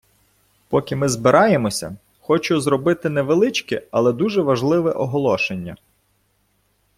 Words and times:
Поки 0.69 0.95
ми 0.95 1.09
збираємося, 1.09 1.97
хочу 2.19 2.61
зробити 2.61 3.09
невеличке, 3.09 3.87
але 3.91 4.13
дуже 4.13 4.41
важливе 4.41 4.91
оголошення. 4.91 5.77